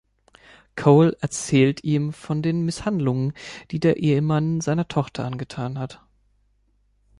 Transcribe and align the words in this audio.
Cole 0.75 1.15
erzählt 1.21 1.83
ihm 1.83 2.11
von 2.11 2.41
den 2.41 2.65
Misshandlungen, 2.65 3.33
die 3.69 3.79
der 3.79 3.97
Ehemann 3.97 4.59
seiner 4.59 4.87
Tochter 4.87 5.25
angetan 5.25 5.77
hat. 5.77 6.01